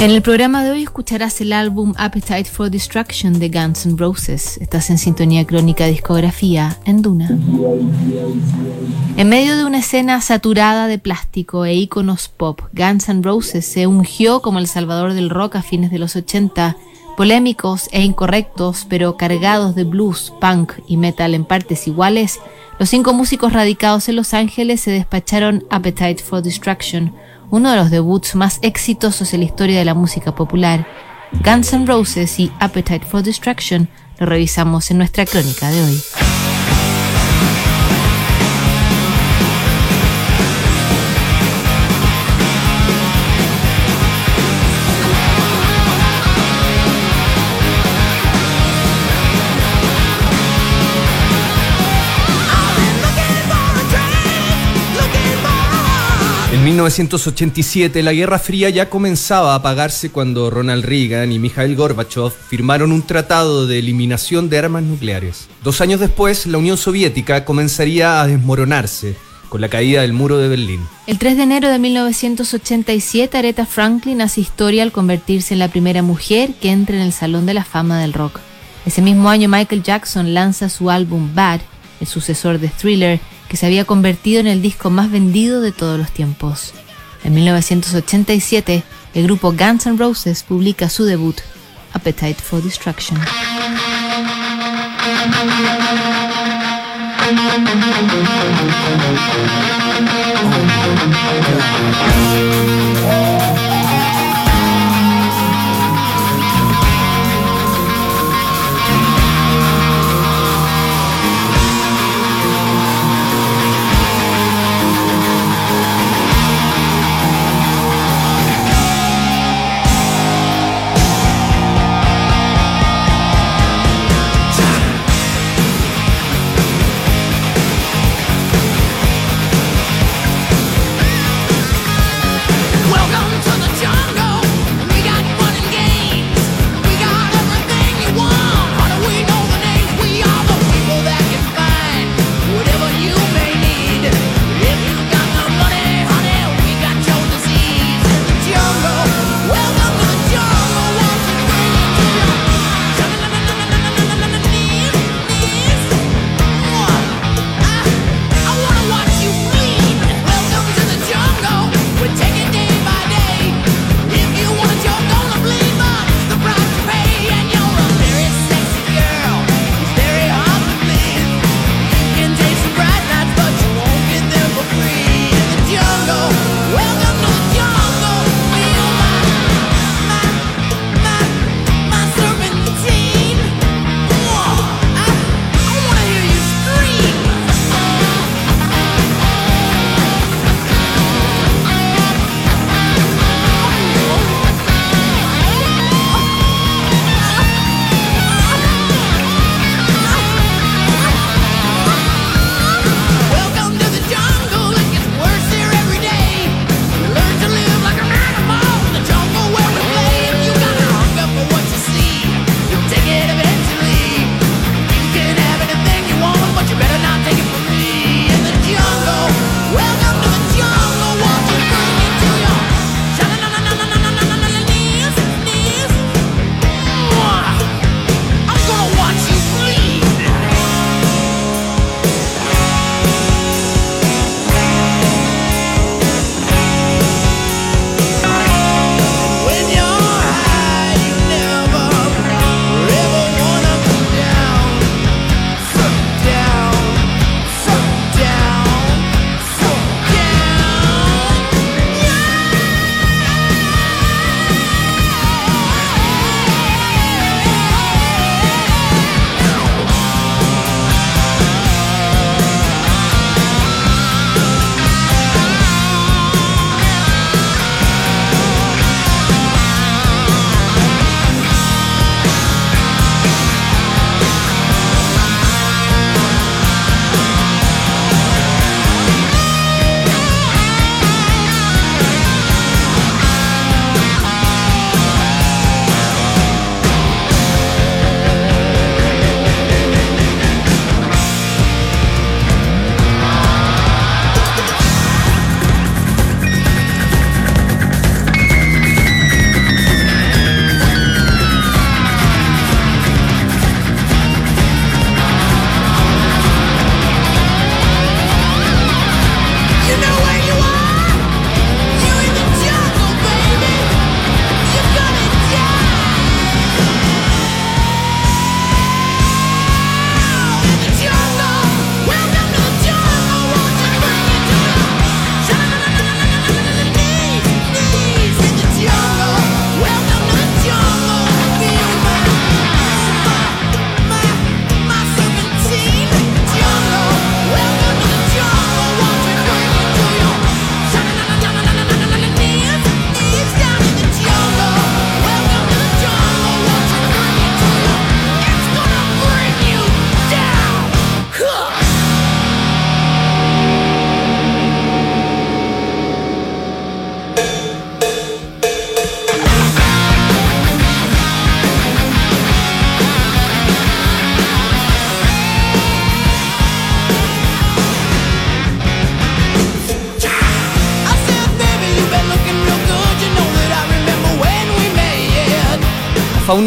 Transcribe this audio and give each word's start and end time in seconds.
En 0.00 0.10
el 0.10 0.22
programa 0.22 0.62
de 0.64 0.70
hoy 0.70 0.82
escucharás 0.82 1.40
el 1.40 1.52
álbum 1.52 1.94
Appetite 1.96 2.44
for 2.44 2.70
Destruction 2.70 3.38
de 3.38 3.48
Guns 3.48 3.86
N' 3.86 3.96
Roses. 3.96 4.58
Estás 4.58 4.90
en 4.90 4.98
sintonía 4.98 5.46
crónica 5.46 5.86
discografía 5.86 6.76
en 6.84 7.00
Duna. 7.00 7.30
En 9.16 9.28
medio 9.28 9.56
de 9.56 9.64
una 9.64 9.78
escena 9.78 10.20
saturada 10.20 10.88
de 10.88 10.98
plástico 10.98 11.64
e 11.64 11.74
íconos 11.74 12.28
pop, 12.28 12.60
Guns 12.72 13.08
N' 13.08 13.22
Roses 13.22 13.64
se 13.64 13.86
ungió 13.86 14.42
como 14.42 14.58
el 14.58 14.66
salvador 14.66 15.14
del 15.14 15.30
rock 15.30 15.56
a 15.56 15.62
fines 15.62 15.90
de 15.90 15.98
los 15.98 16.16
80, 16.16 16.76
polémicos 17.16 17.88
e 17.92 18.02
incorrectos, 18.02 18.86
pero 18.88 19.16
cargados 19.16 19.74
de 19.74 19.84
blues, 19.84 20.32
punk 20.40 20.72
y 20.88 20.96
metal 20.96 21.34
en 21.34 21.44
partes 21.44 21.86
iguales. 21.86 22.40
Los 22.78 22.90
cinco 22.90 23.14
músicos 23.14 23.52
radicados 23.52 24.08
en 24.08 24.16
Los 24.16 24.34
Ángeles 24.34 24.80
se 24.80 24.90
despacharon 24.90 25.64
Appetite 25.70 26.22
for 26.22 26.42
Destruction, 26.42 27.14
uno 27.50 27.70
de 27.70 27.76
los 27.76 27.90
debuts 27.90 28.34
más 28.34 28.58
exitosos 28.62 29.32
en 29.34 29.40
la 29.40 29.46
historia 29.46 29.78
de 29.78 29.84
la 29.84 29.94
música 29.94 30.34
popular. 30.34 30.86
Guns 31.44 31.72
N' 31.72 31.86
Roses 31.86 32.38
y 32.38 32.52
Appetite 32.60 33.06
for 33.06 33.22
Destruction 33.22 33.88
lo 34.18 34.26
revisamos 34.26 34.90
en 34.90 34.98
nuestra 34.98 35.26
crónica 35.26 35.70
de 35.70 35.82
hoy. 35.82 36.23
1987 56.74 58.02
la 58.02 58.12
Guerra 58.12 58.40
Fría 58.40 58.68
ya 58.68 58.90
comenzaba 58.90 59.52
a 59.52 59.56
apagarse 59.56 60.10
cuando 60.10 60.50
Ronald 60.50 60.84
Reagan 60.84 61.30
y 61.30 61.38
Mikhail 61.38 61.76
Gorbachev 61.76 62.32
firmaron 62.32 62.90
un 62.90 63.02
tratado 63.02 63.68
de 63.68 63.78
eliminación 63.78 64.50
de 64.50 64.58
armas 64.58 64.82
nucleares. 64.82 65.46
Dos 65.62 65.80
años 65.80 66.00
después, 66.00 66.46
la 66.46 66.58
Unión 66.58 66.76
Soviética 66.76 67.44
comenzaría 67.44 68.20
a 68.20 68.26
desmoronarse 68.26 69.14
con 69.48 69.60
la 69.60 69.68
caída 69.68 70.02
del 70.02 70.14
muro 70.14 70.38
de 70.38 70.48
Berlín. 70.48 70.80
El 71.06 71.20
3 71.20 71.36
de 71.36 71.42
enero 71.44 71.68
de 71.68 71.78
1987, 71.78 73.38
Aretha 73.38 73.66
Franklin 73.66 74.20
hace 74.20 74.40
historia 74.40 74.82
al 74.82 74.90
convertirse 74.90 75.54
en 75.54 75.60
la 75.60 75.68
primera 75.68 76.02
mujer 76.02 76.54
que 76.60 76.72
entra 76.72 76.96
en 76.96 77.02
el 77.02 77.12
Salón 77.12 77.46
de 77.46 77.54
la 77.54 77.64
Fama 77.64 78.00
del 78.00 78.14
Rock. 78.14 78.40
Ese 78.84 79.00
mismo 79.00 79.30
año, 79.30 79.48
Michael 79.48 79.84
Jackson 79.84 80.34
lanza 80.34 80.68
su 80.68 80.90
álbum 80.90 81.36
Bad, 81.36 81.60
el 82.00 82.08
sucesor 82.08 82.58
de 82.58 82.66
Thriller, 82.66 83.20
que 83.54 83.58
se 83.58 83.66
había 83.66 83.84
convertido 83.84 84.40
en 84.40 84.48
el 84.48 84.60
disco 84.62 84.90
más 84.90 85.12
vendido 85.12 85.60
de 85.60 85.70
todos 85.70 85.96
los 85.96 86.10
tiempos. 86.10 86.74
En 87.22 87.34
1987, 87.34 88.82
el 89.14 89.22
grupo 89.22 89.52
Guns 89.52 89.86
N' 89.86 89.96
Roses 89.96 90.42
publica 90.42 90.88
su 90.88 91.04
debut, 91.04 91.36
Appetite 91.92 92.42
for 92.42 92.60
Destruction. 92.60 93.16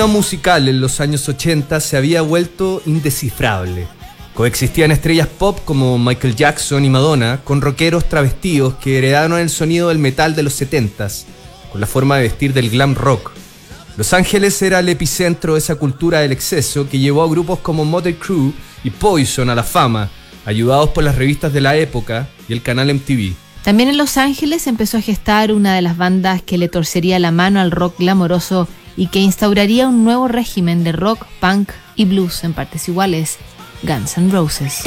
Musical 0.06 0.68
en 0.68 0.80
los 0.80 1.02
años 1.02 1.28
80 1.28 1.80
se 1.80 1.98
había 1.98 2.22
vuelto 2.22 2.84
indescifrable. 2.86 3.88
Coexistían 4.36 4.92
estrellas 4.92 5.28
pop 5.28 5.58
como 5.66 5.98
Michael 5.98 6.36
Jackson 6.36 6.86
y 6.86 6.90
Madonna 6.90 7.40
con 7.44 7.62
rockeros 7.62 8.08
travestidos 8.08 8.76
que 8.76 9.00
heredaron 9.00 9.40
el 9.40 9.50
sonido 9.50 9.88
del 9.88 9.98
metal 9.98 10.36
de 10.36 10.44
los 10.44 10.62
70s, 10.62 11.24
con 11.72 11.82
la 11.82 11.88
forma 11.88 12.18
de 12.18 12.24
vestir 12.24 12.54
del 12.54 12.70
glam 12.70 12.94
rock. 12.94 13.32
Los 13.98 14.14
Ángeles 14.14 14.62
era 14.62 14.80
el 14.80 14.90
epicentro 14.90 15.54
de 15.54 15.60
esa 15.60 15.74
cultura 15.76 16.20
del 16.20 16.32
exceso 16.32 16.88
que 16.88 17.00
llevó 17.00 17.24
a 17.24 17.30
grupos 17.30 17.60
como 17.60 17.84
Motley 17.84 18.14
Crue 18.14 18.54
y 18.84 18.92
Poison 18.92 19.50
a 19.50 19.56
la 19.56 19.64
fama, 19.64 20.12
ayudados 20.46 20.90
por 20.90 21.04
las 21.04 21.16
revistas 21.16 21.52
de 21.54 21.62
la 21.62 21.76
época 21.76 22.28
y 22.48 22.54
el 22.54 22.62
canal 22.62 22.94
MTV. 22.94 23.34
También 23.64 23.90
en 23.90 23.98
Los 23.98 24.18
Ángeles 24.18 24.68
empezó 24.68 24.98
a 24.98 25.02
gestar 25.02 25.52
una 25.52 25.74
de 25.74 25.82
las 25.82 25.98
bandas 25.98 26.44
que 26.44 26.60
le 26.60 26.70
torcería 26.70 27.18
la 27.18 27.32
mano 27.32 27.60
al 27.60 27.72
rock 27.72 27.98
glamoroso 28.00 28.68
y 28.98 29.08
que 29.08 29.20
instauraría 29.20 29.88
un 29.88 30.04
nuevo 30.04 30.28
régimen 30.28 30.84
de 30.84 30.92
rock, 30.92 31.26
punk 31.40 31.70
y 31.96 32.06
blues 32.06 32.44
en 32.44 32.54
partes 32.54 32.90
iguales, 32.90 33.38
Guns 33.84 34.18
N' 34.18 34.32
Roses. 34.32 34.84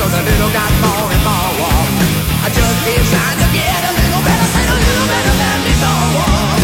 so 0.00 0.08
the 0.08 0.22
little 0.24 0.50
got 0.50 0.72
more 0.80 1.12
and 1.12 1.22
more 1.28 1.52
warm. 1.60 1.92
I 2.40 2.48
just 2.48 2.76
keep 2.88 3.04
trying 3.12 3.36
to 3.36 3.48
get 3.52 3.80
a 3.84 3.92
little 4.00 4.22
better, 4.24 4.46
say 4.56 4.64
a 4.64 4.76
little 4.80 5.08
better 5.12 5.34
than 5.36 5.58
before. 5.68 6.56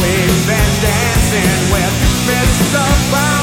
We've 0.00 0.42
been 0.48 0.72
dancing 0.80 1.58
with 1.68 1.94
Mr. 2.24 2.84
Brown. 3.12 3.35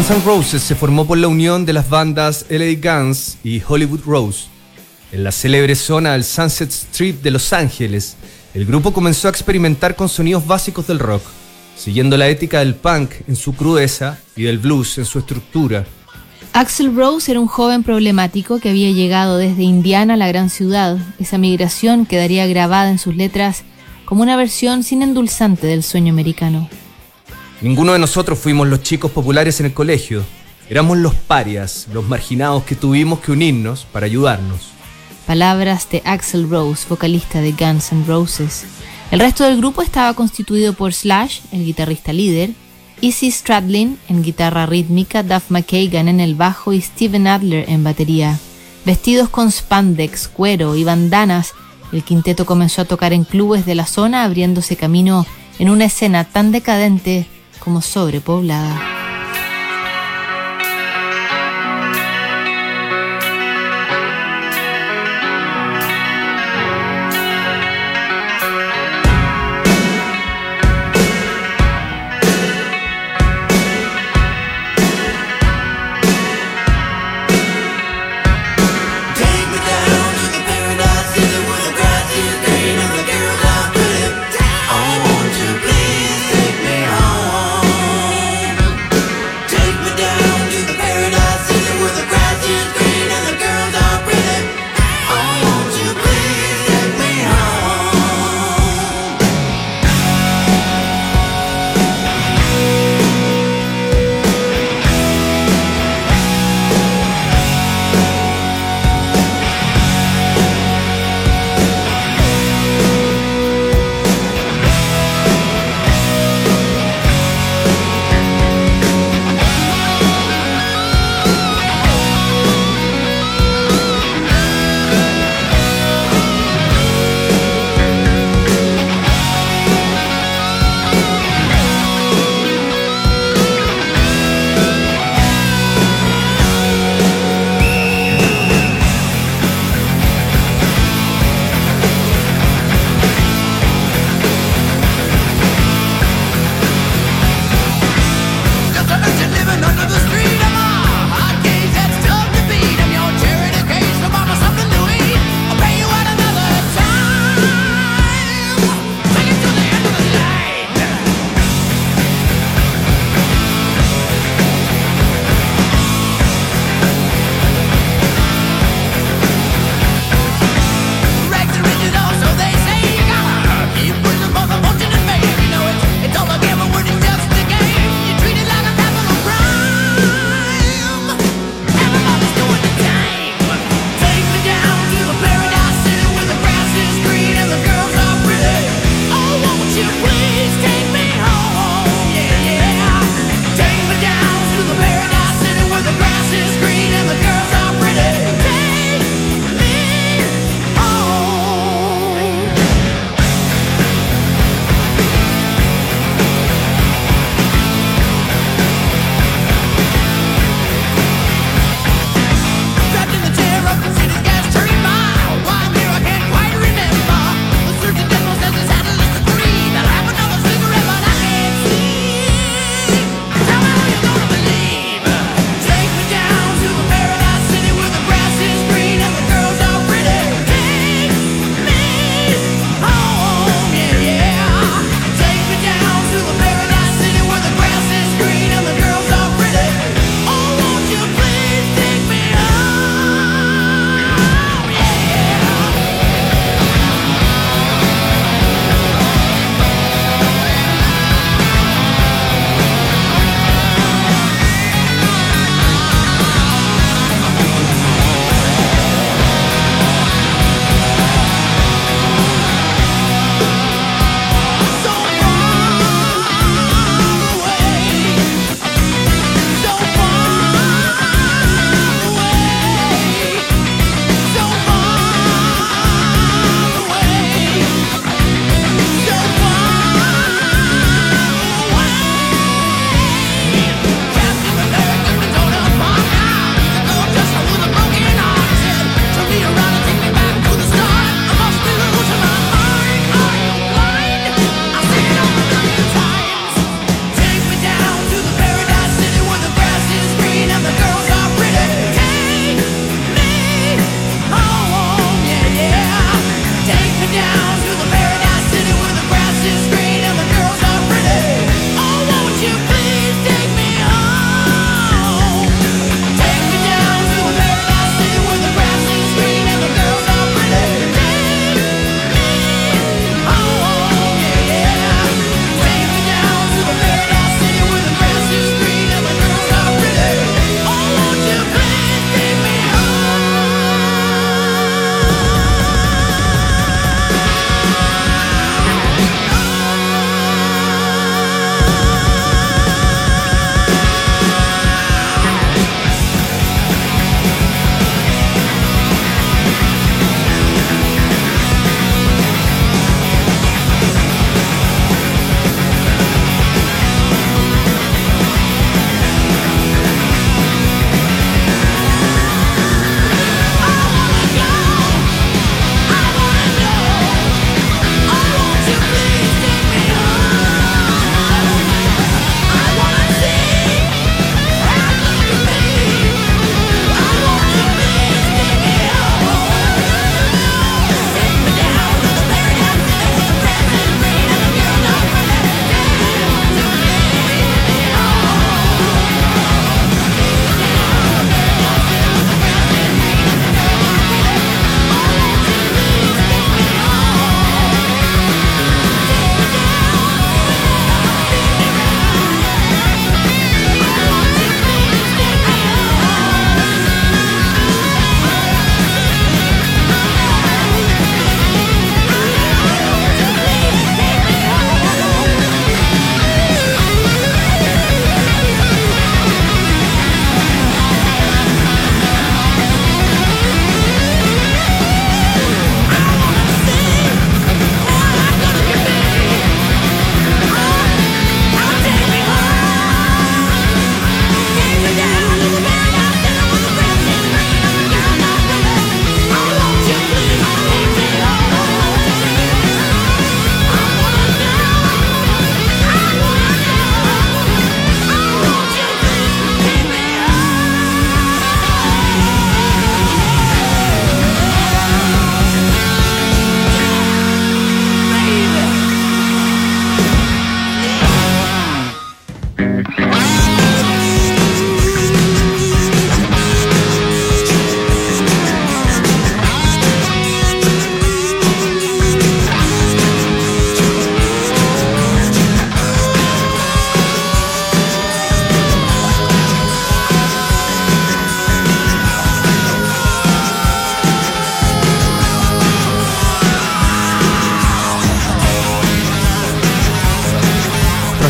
Guns 0.00 0.10
N' 0.12 0.24
Roses 0.24 0.62
se 0.62 0.74
formó 0.74 1.04
por 1.04 1.18
la 1.18 1.28
unión 1.28 1.66
de 1.66 1.74
las 1.74 1.90
bandas 1.90 2.46
LA 2.48 2.80
Guns 2.80 3.36
y 3.44 3.60
Hollywood 3.60 4.00
Rose. 4.06 4.46
En 5.12 5.22
la 5.22 5.30
célebre 5.30 5.74
zona 5.74 6.12
del 6.12 6.24
Sunset 6.24 6.70
Strip 6.70 7.22
de 7.22 7.30
Los 7.30 7.52
Ángeles, 7.52 8.16
el 8.54 8.64
grupo 8.64 8.94
comenzó 8.94 9.28
a 9.28 9.30
experimentar 9.30 9.96
con 9.96 10.08
sonidos 10.08 10.46
básicos 10.46 10.86
del 10.86 11.00
rock, 11.00 11.22
siguiendo 11.76 12.16
la 12.16 12.28
ética 12.28 12.60
del 12.60 12.76
punk 12.76 13.10
en 13.28 13.36
su 13.36 13.52
crudeza 13.52 14.18
y 14.36 14.44
del 14.44 14.56
blues 14.56 14.96
en 14.96 15.04
su 15.04 15.18
estructura. 15.18 15.84
Axel 16.54 16.96
Rose 16.96 17.30
era 17.30 17.38
un 17.40 17.46
joven 17.46 17.82
problemático 17.82 18.58
que 18.58 18.70
había 18.70 18.92
llegado 18.92 19.36
desde 19.36 19.64
Indiana 19.64 20.14
a 20.14 20.16
la 20.16 20.28
gran 20.28 20.48
ciudad. 20.48 20.96
Esa 21.18 21.36
migración 21.36 22.06
quedaría 22.06 22.46
grabada 22.46 22.90
en 22.90 22.98
sus 22.98 23.14
letras 23.14 23.64
como 24.06 24.22
una 24.22 24.36
versión 24.36 24.82
sin 24.82 25.02
endulzante 25.02 25.66
del 25.66 25.82
sueño 25.82 26.10
americano. 26.10 26.70
Ninguno 27.62 27.92
de 27.92 27.98
nosotros 27.98 28.38
fuimos 28.38 28.68
los 28.68 28.82
chicos 28.82 29.10
populares 29.10 29.60
en 29.60 29.66
el 29.66 29.74
colegio. 29.74 30.24
Éramos 30.70 30.96
los 30.96 31.14
parias, 31.14 31.88
los 31.92 32.08
marginados 32.08 32.64
que 32.64 32.74
tuvimos 32.74 33.20
que 33.20 33.32
unirnos 33.32 33.84
para 33.84 34.06
ayudarnos. 34.06 34.68
Palabras 35.26 35.86
de 35.90 36.00
Axel 36.06 36.48
Rose, 36.48 36.86
vocalista 36.88 37.42
de 37.42 37.52
Guns 37.52 37.92
N' 37.92 38.06
Roses. 38.06 38.64
El 39.10 39.20
resto 39.20 39.44
del 39.44 39.58
grupo 39.58 39.82
estaba 39.82 40.14
constituido 40.14 40.72
por 40.72 40.94
Slash, 40.94 41.40
el 41.52 41.66
guitarrista 41.66 42.14
líder, 42.14 42.50
Izzy 43.02 43.30
Stradlin 43.30 43.98
en 44.08 44.22
guitarra 44.22 44.64
rítmica, 44.64 45.22
Duff 45.22 45.50
McKagan 45.50 46.08
en 46.08 46.20
el 46.20 46.36
bajo 46.36 46.72
y 46.72 46.80
Steven 46.80 47.26
Adler 47.26 47.68
en 47.68 47.84
batería. 47.84 48.38
Vestidos 48.86 49.28
con 49.28 49.52
spandex, 49.52 50.28
cuero 50.28 50.76
y 50.76 50.84
bandanas, 50.84 51.52
el 51.92 52.04
quinteto 52.04 52.46
comenzó 52.46 52.82
a 52.82 52.86
tocar 52.86 53.12
en 53.12 53.24
clubes 53.24 53.66
de 53.66 53.74
la 53.74 53.86
zona 53.86 54.24
abriéndose 54.24 54.76
camino 54.76 55.26
en 55.58 55.68
una 55.68 55.84
escena 55.84 56.24
tan 56.24 56.52
decadente 56.52 57.26
como 57.60 57.80
sobrepoblada. 57.80 58.99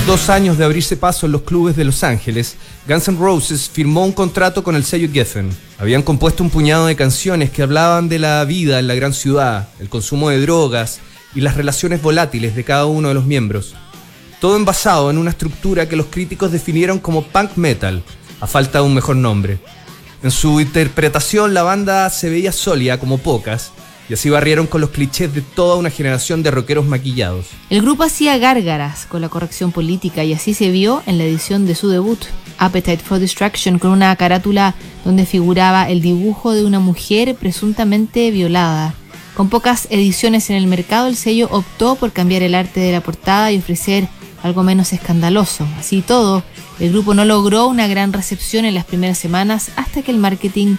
Dos 0.07 0.29
años 0.29 0.59
de 0.59 0.65
abrirse 0.65 0.97
paso 0.97 1.27
en 1.27 1.33
los 1.33 1.43
clubes 1.43 1.77
de 1.77 1.85
Los 1.85 2.03
Ángeles, 2.03 2.57
Guns 2.89 3.07
N' 3.09 3.19
Roses 3.19 3.71
firmó 3.73 4.05
un 4.05 4.13
contrato 4.13 4.65
con 4.65 4.75
el 4.75 4.85
sello 4.85 5.09
Geffen. 5.13 5.51
Habían 5.79 6.03
compuesto 6.03 6.43
un 6.43 6.51
puñado 6.51 6.87
de 6.87 6.97
canciones 6.97 7.51
que 7.51 7.63
hablaban 7.63 8.09
de 8.09 8.19
la 8.19 8.45
vida 8.45 8.81
en 8.81 8.89
la 8.89 8.97
gran 8.97 9.13
ciudad, 9.13 9.69
el 9.79 9.89
consumo 9.89 10.31
de 10.31 10.41
drogas 10.41 11.01
y 11.35 11.43
las 11.43 11.57
relaciones 11.57 12.03
volátiles 12.03 12.57
de 12.57 12.65
cada 12.65 12.87
uno 12.87 13.09
de 13.09 13.15
los 13.15 13.25
miembros. 13.25 13.75
Todo 14.41 14.57
envasado 14.57 15.11
en 15.11 15.19
una 15.19 15.31
estructura 15.31 15.89
que 15.89 15.97
los 15.97 16.07
críticos 16.07 16.51
definieron 16.51 16.99
como 16.99 17.25
punk 17.25 17.57
metal, 17.57 18.03
a 18.41 18.47
falta 18.49 18.79
de 18.79 18.87
un 18.87 18.95
mejor 18.95 19.17
nombre. 19.17 19.61
En 20.23 20.31
su 20.31 20.61
interpretación 20.61 21.55
la 21.55 21.63
banda 21.63 22.11
se 22.11 22.31
veía 22.31 22.53
sólida 22.53 22.99
como 22.99 23.19
pocas, 23.19 23.73
y 24.11 24.15
así 24.15 24.29
barrieron 24.29 24.67
con 24.67 24.81
los 24.81 24.91
clichés 24.91 25.33
de 25.33 25.41
toda 25.41 25.77
una 25.77 25.89
generación 25.89 26.43
de 26.43 26.51
rockeros 26.51 26.85
maquillados. 26.85 27.47
El 27.71 27.81
grupo 27.81 28.03
hacía 28.03 28.39
gárgaras 28.39 29.07
con 29.07 29.21
la 29.21 29.29
corrección 29.29 29.71
política 29.71 30.25
y 30.25 30.33
así 30.33 30.53
se 30.53 30.73
vio 30.73 31.01
en 31.07 31.17
la 31.17 31.23
edición 31.23 31.65
de 31.65 31.77
su 31.77 31.89
debut, 31.89 32.19
Appetite 32.59 33.05
for 33.05 33.21
Destruction, 33.21 33.79
con 33.79 33.93
una 33.93 34.15
carátula 34.17 34.75
donde 35.05 35.27
figuraba 35.27 35.89
el 35.89 36.03
dibujo 36.03 36.53
de 36.53 36.65
una 36.65 36.81
mujer 36.81 37.37
presuntamente 37.37 38.33
violada. 38.33 38.95
Con 39.37 39.49
pocas 39.49 39.87
ediciones 39.91 40.51
en 40.51 40.57
el 40.57 40.67
mercado, 40.67 41.07
el 41.07 41.15
sello 41.15 41.47
optó 41.53 41.95
por 41.95 42.11
cambiar 42.11 42.43
el 42.43 42.57
arte 42.57 42.81
de 42.81 42.91
la 42.91 43.03
portada 43.03 43.53
y 43.53 43.59
ofrecer 43.59 44.09
algo 44.43 44.65
menos 44.65 44.93
escandaloso. 44.93 45.69
Así 45.79 46.03
todo, 46.03 46.43
el 46.81 46.91
grupo 46.91 47.15
no 47.15 47.25
logró 47.25 47.69
una 47.69 47.87
gran 47.87 48.13
recepción 48.13 48.65
en 48.65 48.75
las 48.75 48.87
primeras 48.87 49.19
semanas 49.19 49.71
hasta 49.77 50.03
que 50.03 50.11
el 50.11 50.19
marketing 50.19 50.79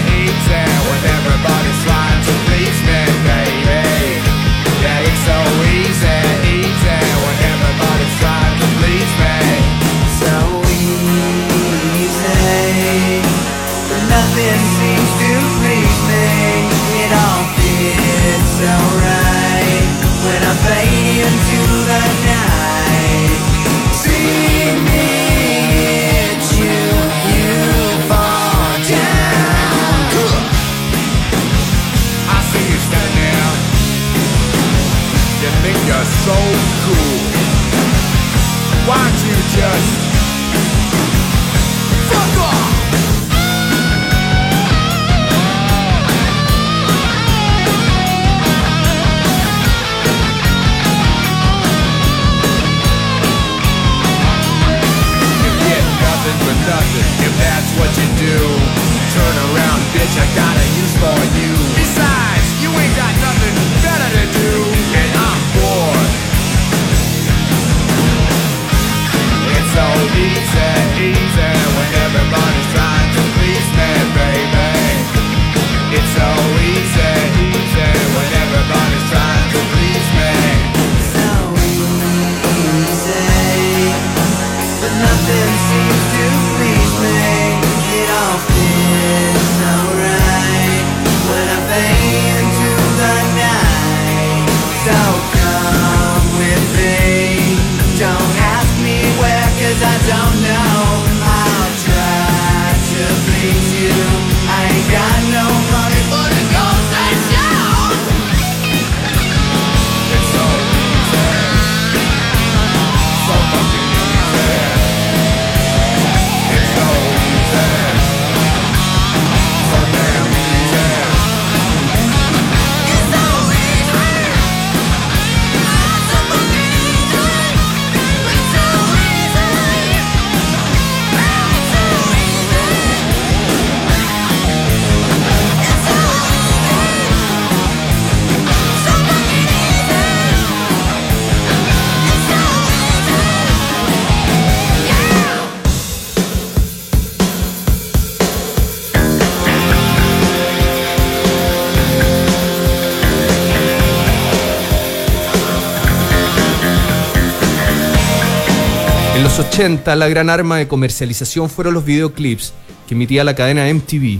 80, 159.61 159.95
la 159.95 160.09
gran 160.09 160.31
arma 160.31 160.57
de 160.57 160.67
comercialización 160.67 161.47
fueron 161.47 161.75
los 161.75 161.85
videoclips 161.85 162.51
que 162.87 162.95
emitía 162.95 163.23
la 163.23 163.35
cadena 163.35 163.71
MTV. 163.71 164.19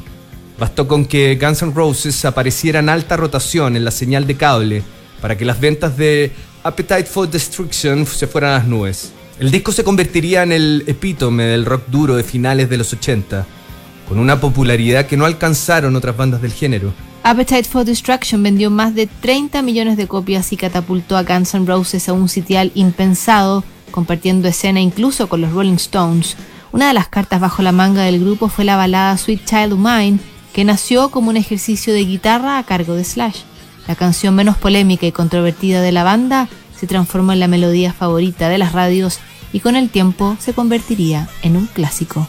Bastó 0.60 0.88
con 0.88 1.04
que 1.04 1.36
Guns 1.42 1.64
N' 1.64 1.74
Roses 1.74 2.24
apareciera 2.26 2.78
en 2.78 2.90
alta 2.90 3.18
rotación 3.18 3.76
en 3.76 3.84
la 3.84 3.90
señal 3.90 4.28
de 4.28 4.38
cable 4.38 4.84
para 5.20 5.36
que 5.36 5.44
las 5.44 5.60
ventas 5.60 5.98
de 5.98 6.32
Appetite 6.62 7.06
for 7.06 7.28
Destruction 7.28 8.06
se 8.06 8.28
fueran 8.28 8.52
a 8.52 8.58
las 8.60 8.68
nubes. 8.68 9.14
El 9.40 9.50
disco 9.50 9.72
se 9.72 9.84
convertiría 9.84 10.44
en 10.44 10.52
el 10.52 10.84
epítome 10.86 11.46
del 11.46 11.66
rock 11.66 11.88
duro 11.88 12.16
de 12.16 12.24
finales 12.24 12.70
de 12.70 12.78
los 12.78 12.94
80, 12.94 13.44
con 14.08 14.20
una 14.20 14.40
popularidad 14.40 15.08
que 15.08 15.18
no 15.18 15.26
alcanzaron 15.26 15.96
otras 15.96 16.16
bandas 16.16 16.44
del 16.44 16.54
género. 16.54 16.94
Appetite 17.24 17.64
for 17.64 17.84
Destruction 17.84 18.44
vendió 18.44 18.70
más 18.70 18.94
de 18.94 19.08
30 19.08 19.64
millones 19.64 19.98
de 19.98 20.08
copias 20.08 20.54
y 20.54 20.58
catapultó 20.58 21.18
a 21.18 21.24
Guns 21.24 21.56
N' 21.56 21.66
Roses 21.66 22.10
a 22.10 22.14
un 22.14 22.30
sitial 22.30 22.72
impensado, 22.76 23.64
compartiendo 23.92 24.48
escena 24.48 24.80
incluso 24.80 25.30
con 25.30 25.42
los 25.42 25.52
Rolling 25.52 25.74
Stones. 25.74 26.38
Una 26.72 26.88
de 26.88 26.94
las 26.94 27.08
cartas 27.08 27.40
bajo 27.40 27.62
la 27.62 27.72
manga 27.72 28.04
del 28.04 28.20
grupo 28.20 28.48
fue 28.48 28.66
la 28.66 28.78
balada 28.78 29.18
Sweet 29.18 29.46
Child 29.46 29.74
O' 29.74 29.78
Mine, 29.78 30.20
que 30.54 30.64
nació 30.64 31.12
como 31.12 31.30
un 31.30 31.38
ejercicio 31.38 31.94
de 31.94 32.06
guitarra 32.06 32.58
a 32.58 32.64
cargo 32.64 32.96
de 32.96 33.04
Slash. 33.04 33.42
La 33.88 33.96
canción 33.96 34.36
menos 34.36 34.58
polémica 34.58 35.06
y 35.06 35.12
controvertida 35.12 35.82
de 35.82 35.92
la 35.92 36.04
banda 36.04 36.48
se 36.78 36.88
transformó 36.88 37.34
en 37.34 37.40
la 37.40 37.48
melodía 37.48 37.94
favorita 37.94 38.50
de 38.50 38.58
las 38.58 38.74
radios 38.74 39.20
y 39.54 39.60
con 39.60 39.76
el 39.76 39.90
tiempo 39.90 40.36
se 40.40 40.54
convertiría 40.54 41.30
en 41.44 41.58
un 41.58 41.68
clásico. 41.68 42.28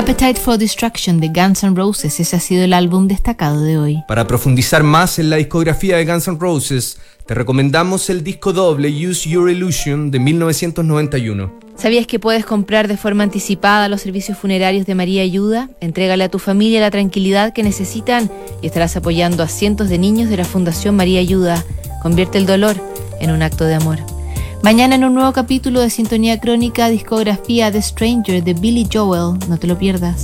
Appetite 0.00 0.40
for 0.40 0.56
Destruction 0.56 1.20
de 1.20 1.28
Guns 1.28 1.62
N' 1.62 1.76
Roses, 1.76 2.18
ese 2.20 2.34
ha 2.34 2.40
sido 2.40 2.64
el 2.64 2.72
álbum 2.72 3.06
destacado 3.06 3.60
de 3.60 3.76
hoy. 3.76 4.02
Para 4.08 4.26
profundizar 4.26 4.82
más 4.82 5.18
en 5.18 5.28
la 5.28 5.36
discografía 5.36 5.98
de 5.98 6.06
Guns 6.06 6.26
N' 6.26 6.38
Roses, 6.40 6.96
te 7.26 7.34
recomendamos 7.34 8.08
el 8.08 8.24
disco 8.24 8.54
doble 8.54 8.88
Use 8.88 9.28
Your 9.28 9.50
Illusion 9.50 10.10
de 10.10 10.18
1991. 10.18 11.52
¿Sabías 11.76 12.06
que 12.06 12.18
puedes 12.18 12.46
comprar 12.46 12.88
de 12.88 12.96
forma 12.96 13.24
anticipada 13.24 13.90
los 13.90 14.00
servicios 14.00 14.38
funerarios 14.38 14.86
de 14.86 14.94
María 14.94 15.20
Ayuda? 15.20 15.68
Entrégale 15.82 16.24
a 16.24 16.30
tu 16.30 16.38
familia 16.38 16.80
la 16.80 16.90
tranquilidad 16.90 17.52
que 17.52 17.62
necesitan 17.62 18.30
y 18.62 18.68
estarás 18.68 18.96
apoyando 18.96 19.42
a 19.42 19.48
cientos 19.48 19.90
de 19.90 19.98
niños 19.98 20.30
de 20.30 20.38
la 20.38 20.46
Fundación 20.46 20.96
María 20.96 21.20
Ayuda. 21.20 21.62
Convierte 22.00 22.38
el 22.38 22.46
dolor 22.46 22.74
en 23.20 23.32
un 23.32 23.42
acto 23.42 23.66
de 23.66 23.74
amor. 23.74 23.98
Mañana 24.62 24.94
en 24.94 25.04
un 25.04 25.14
nuevo 25.14 25.32
capítulo 25.32 25.80
de 25.80 25.88
Sintonía 25.88 26.38
Crónica, 26.38 26.90
discografía 26.90 27.72
The 27.72 27.80
Stranger 27.80 28.44
de 28.44 28.52
Billy 28.52 28.86
Joel. 28.92 29.38
No 29.48 29.58
te 29.58 29.66
lo 29.66 29.78
pierdas. 29.78 30.22